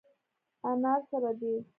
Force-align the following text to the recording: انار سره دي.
انار 0.69 1.01
سره 1.09 1.31
دي. 1.39 1.53